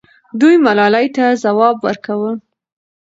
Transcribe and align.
دوی 0.39 0.55
ملالۍ 0.65 1.07
ته 1.15 1.25
ځواب 1.43 1.75
ورکاوه. 1.85 2.31